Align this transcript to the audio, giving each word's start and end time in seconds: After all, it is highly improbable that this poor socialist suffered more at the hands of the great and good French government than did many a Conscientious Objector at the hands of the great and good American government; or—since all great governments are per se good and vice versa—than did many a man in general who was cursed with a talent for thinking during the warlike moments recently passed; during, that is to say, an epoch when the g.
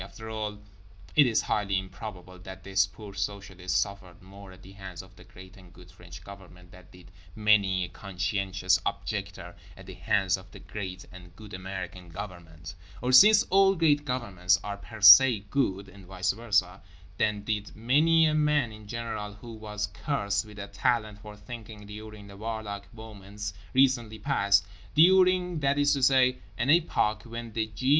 After 0.01 0.31
all, 0.31 0.57
it 1.15 1.27
is 1.27 1.43
highly 1.43 1.77
improbable 1.77 2.39
that 2.39 2.63
this 2.63 2.87
poor 2.87 3.13
socialist 3.13 3.79
suffered 3.79 4.19
more 4.23 4.51
at 4.51 4.63
the 4.63 4.71
hands 4.71 5.03
of 5.03 5.15
the 5.15 5.23
great 5.23 5.55
and 5.57 5.71
good 5.71 5.91
French 5.91 6.23
government 6.23 6.71
than 6.71 6.87
did 6.91 7.11
many 7.35 7.83
a 7.85 7.89
Conscientious 7.89 8.81
Objector 8.83 9.55
at 9.77 9.85
the 9.85 9.93
hands 9.93 10.37
of 10.37 10.49
the 10.53 10.59
great 10.59 11.05
and 11.11 11.35
good 11.35 11.53
American 11.53 12.09
government; 12.09 12.73
or—since 12.99 13.43
all 13.51 13.75
great 13.75 14.03
governments 14.03 14.59
are 14.63 14.77
per 14.77 15.01
se 15.01 15.41
good 15.51 15.87
and 15.87 16.07
vice 16.07 16.31
versa—than 16.31 17.43
did 17.43 17.75
many 17.75 18.25
a 18.25 18.33
man 18.33 18.71
in 18.71 18.87
general 18.87 19.33
who 19.35 19.53
was 19.53 19.85
cursed 19.93 20.45
with 20.45 20.57
a 20.57 20.67
talent 20.67 21.19
for 21.19 21.37
thinking 21.37 21.85
during 21.85 22.25
the 22.25 22.37
warlike 22.37 22.91
moments 22.91 23.53
recently 23.75 24.17
passed; 24.17 24.65
during, 24.95 25.59
that 25.59 25.77
is 25.77 25.93
to 25.93 26.01
say, 26.01 26.39
an 26.57 26.71
epoch 26.71 27.21
when 27.25 27.53
the 27.53 27.67
g. 27.67 27.89